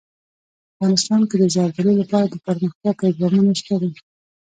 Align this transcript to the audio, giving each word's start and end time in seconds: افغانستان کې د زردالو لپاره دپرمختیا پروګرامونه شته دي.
افغانستان 0.73 1.21
کې 1.29 1.35
د 1.39 1.43
زردالو 1.55 1.93
لپاره 2.01 2.25
دپرمختیا 2.27 2.91
پروګرامونه 2.99 3.53
شته 3.61 3.75
دي. 3.81 3.91